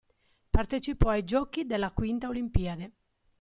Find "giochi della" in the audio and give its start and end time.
1.23-1.93